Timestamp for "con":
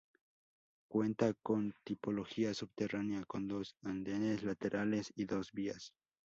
1.43-1.75, 3.25-3.47